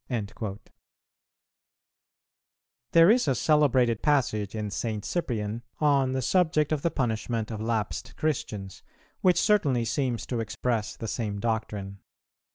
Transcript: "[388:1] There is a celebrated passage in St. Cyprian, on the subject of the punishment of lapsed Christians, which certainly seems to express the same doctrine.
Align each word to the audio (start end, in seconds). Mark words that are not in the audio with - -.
"[388:1] 0.09 0.57
There 2.93 3.11
is 3.11 3.27
a 3.27 3.35
celebrated 3.35 4.01
passage 4.01 4.55
in 4.55 4.71
St. 4.71 5.05
Cyprian, 5.05 5.61
on 5.79 6.13
the 6.13 6.23
subject 6.23 6.71
of 6.71 6.81
the 6.81 6.89
punishment 6.89 7.51
of 7.51 7.61
lapsed 7.61 8.15
Christians, 8.17 8.81
which 9.21 9.39
certainly 9.39 9.85
seems 9.85 10.25
to 10.25 10.39
express 10.39 10.95
the 10.95 11.07
same 11.07 11.39
doctrine. 11.39 11.99